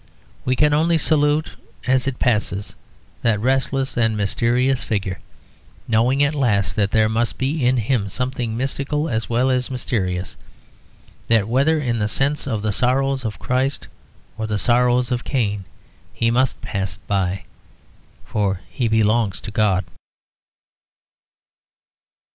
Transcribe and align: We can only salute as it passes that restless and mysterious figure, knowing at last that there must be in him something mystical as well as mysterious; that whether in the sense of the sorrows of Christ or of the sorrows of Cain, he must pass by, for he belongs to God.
We 0.45 0.55
can 0.55 0.73
only 0.73 0.97
salute 0.97 1.51
as 1.85 2.07
it 2.07 2.17
passes 2.17 2.73
that 3.21 3.39
restless 3.39 3.95
and 3.95 4.17
mysterious 4.17 4.83
figure, 4.83 5.19
knowing 5.87 6.23
at 6.23 6.33
last 6.33 6.75
that 6.75 6.89
there 6.89 7.07
must 7.07 7.37
be 7.37 7.63
in 7.63 7.77
him 7.77 8.09
something 8.09 8.57
mystical 8.57 9.07
as 9.07 9.29
well 9.29 9.51
as 9.51 9.69
mysterious; 9.69 10.35
that 11.27 11.47
whether 11.47 11.79
in 11.79 11.99
the 11.99 12.07
sense 12.07 12.47
of 12.47 12.63
the 12.63 12.71
sorrows 12.71 13.23
of 13.23 13.37
Christ 13.37 13.87
or 14.39 14.45
of 14.45 14.49
the 14.49 14.57
sorrows 14.57 15.11
of 15.11 15.23
Cain, 15.23 15.65
he 16.11 16.31
must 16.31 16.59
pass 16.61 16.97
by, 16.97 17.43
for 18.25 18.61
he 18.71 18.87
belongs 18.87 19.39
to 19.41 19.51
God. 19.51 19.85